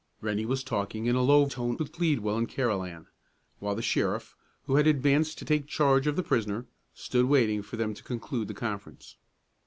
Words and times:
Rennie 0.19 0.47
was 0.47 0.63
talking, 0.63 1.05
in 1.05 1.15
a 1.15 1.21
low 1.21 1.47
tone, 1.47 1.77
with 1.77 1.91
Pleadwell 1.93 2.35
and 2.35 2.49
Carolan, 2.49 3.05
while 3.59 3.75
the 3.75 3.83
sheriff, 3.83 4.35
who 4.63 4.77
had 4.77 4.87
advanced 4.87 5.37
to 5.37 5.45
take 5.45 5.67
charge 5.67 6.07
of 6.07 6.15
the 6.15 6.23
prisoner, 6.23 6.65
stood 6.95 7.25
waiting 7.25 7.61
for 7.61 7.77
them 7.77 7.93
to 7.93 8.01
conclude 8.03 8.47
the 8.47 8.55
conference. 8.55 9.17